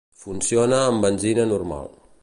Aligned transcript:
Funciona 0.21 0.79
amb 0.85 1.07
benzina 1.07 1.47
normal. 1.53 1.95